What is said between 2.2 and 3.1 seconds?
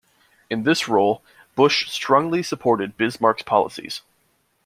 supported